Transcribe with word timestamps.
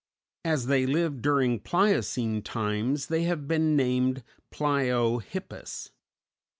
As 0.43 0.65
they 0.65 0.87
lived 0.87 1.21
during 1.21 1.59
Pliocene 1.59 2.41
times, 2.41 3.05
they 3.05 3.21
have 3.25 3.47
been 3.47 3.75
named 3.75 4.23
"Pliohippus." 4.51 5.91